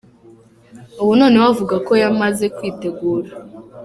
[1.01, 3.29] Ubu noneho avuga ko yamaze kwitegura.